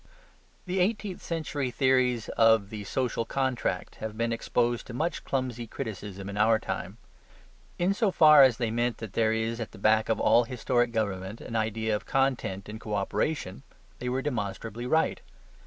[0.65, 6.27] The eighteenth century theories of the social contract have been exposed to much clumsy criticism
[6.27, 6.97] in our time;
[7.77, 10.91] in so far as they meant that there is at the back of all historic
[10.91, 13.61] government an idea of content and co operation,
[13.99, 15.21] they were demonstrably right.